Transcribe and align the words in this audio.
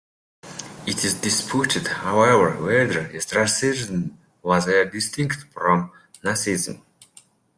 It 0.87 1.05
is 1.05 1.21
disputed, 1.21 1.85
however, 1.85 2.53
whether 2.63 3.07
Strasserism 3.09 4.15
was 4.41 4.65
a 4.67 4.83
distinct 4.89 5.43
form 5.53 5.91
of 6.23 6.23
Nazism. 6.23 6.81